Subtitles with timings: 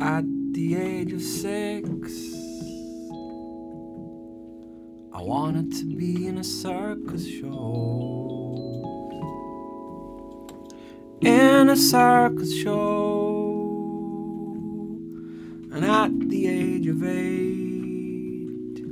[0.00, 2.10] At the age of six,
[5.12, 9.10] I wanted to be in a circus show.
[11.20, 13.60] In a circus show.
[15.70, 18.82] And at the age of eight,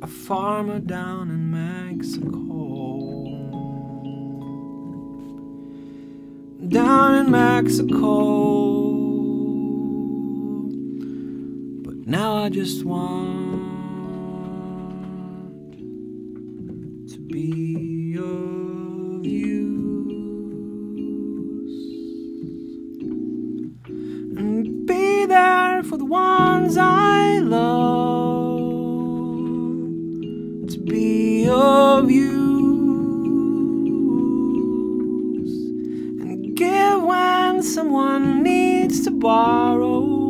[0.00, 2.46] a farmer down in Mexico.
[6.68, 8.59] Down in Mexico.
[12.10, 13.60] Now I just want
[17.08, 19.60] to be of use
[24.36, 28.58] and be there for the ones I love.
[30.70, 32.40] To be of use
[36.22, 40.29] and give when someone needs to borrow.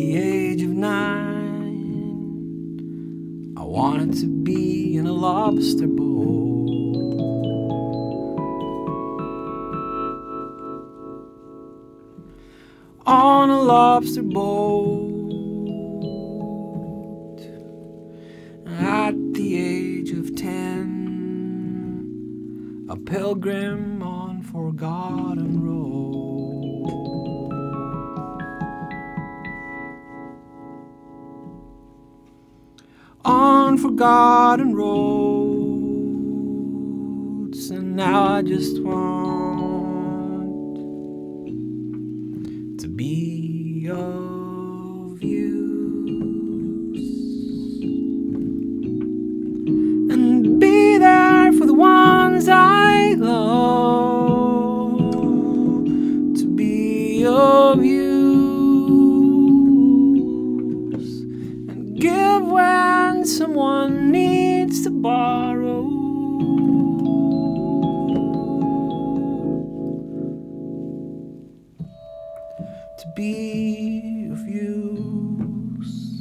[0.00, 1.52] The age of nine,
[3.54, 6.38] I wanted to be in a lobster bowl.
[13.06, 15.10] On a lobster boat.
[18.78, 20.86] At the age of ten,
[22.88, 26.29] a pilgrim on forgotten road.
[33.24, 35.30] On forgotten roads,
[37.70, 39.20] and now I just want
[42.80, 44.39] to be of
[63.26, 65.88] someone needs to borrow.
[72.98, 76.19] To be of use.